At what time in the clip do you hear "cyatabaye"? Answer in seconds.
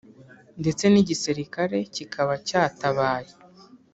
2.47-3.31